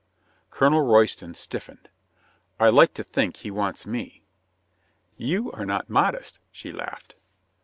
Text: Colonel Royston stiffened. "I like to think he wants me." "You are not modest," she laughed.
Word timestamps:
Colonel 0.49 0.81
Royston 0.81 1.35
stiffened. 1.35 1.87
"I 2.59 2.69
like 2.69 2.95
to 2.95 3.03
think 3.03 3.35
he 3.37 3.51
wants 3.51 3.85
me." 3.85 4.23
"You 5.15 5.51
are 5.51 5.63
not 5.63 5.91
modest," 5.91 6.39
she 6.51 6.71
laughed. 6.71 7.17